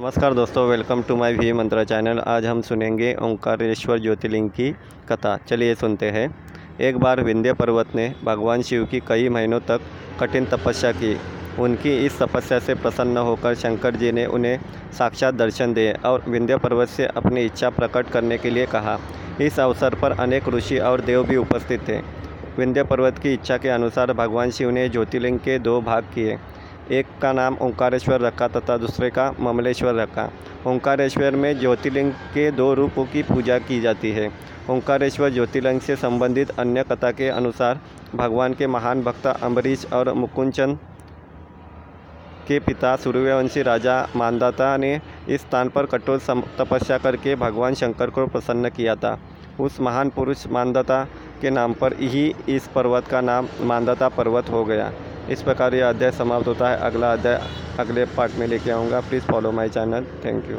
[0.00, 4.70] नमस्कार दोस्तों welcome to my V Mantra channel आज हम सुनेंगे ओंकारेश्वर ज्योतिर्लिंग की
[5.08, 6.24] कथा। चलिए सुनते हैं।
[6.80, 9.80] एक बार विंध्य पर्वत ने भगवान शिव की कई महीनों तक
[10.20, 11.14] कठिन तपस्या की।
[11.58, 14.58] उनकी इस तपस्या से प्रसन्न होकर शंकर जी ने उन्हें
[14.98, 18.98] साक्षात दर्शन दिए और विंध्य पर्वत से अपनी इच्छा प्रकट करने के लिए कहा।
[19.40, 21.98] इस अवसर पर अनेक ऋषि और देव भी उपस्थित थे।
[22.58, 26.38] विंध्य पर्वत की इच्छा के अनुसार भगवान शिव ने ज्योतिर्लिंग के दो भाग किए।
[26.90, 30.28] एक का नाम ओंकारेश्वर रखा तथा दूसरे का ममलेश्वर रखा।
[30.66, 34.30] ओंकारेश्वर में ज्योतिर्लिंग के दो रूपों की पूजा की जाती है।
[34.70, 37.80] ओंकारेश्वर ज्योतिर्लिंग से संबंधित अन्य कथा के अनुसार
[38.14, 40.78] भगवान के महान भक्त अम्बरीश और मुकुंदचंद
[42.48, 46.18] के पिता सूर्यवंशी राजा मानदाता ने इस स्थान पर कठोर
[46.58, 49.18] तपस्या करके भगवान शंकर को प्रसन्न किया था।
[49.60, 51.02] उस महान पुरुष मानदाता
[51.40, 54.92] के नाम पर ही इस पर्वत का नाम मानदाता पर्वत हो गया।
[55.30, 57.40] इस प्रकार यह अध्याय समाप्त होता है। अगला अध्याय
[57.78, 60.56] अगले पार्ट में लेके आऊँगा। Please follow my channel thank you